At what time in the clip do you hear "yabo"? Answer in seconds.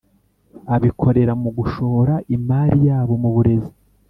2.87-3.13